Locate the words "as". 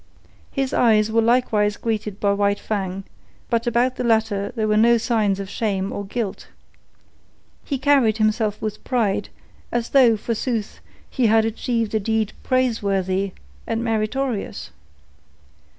9.71-9.89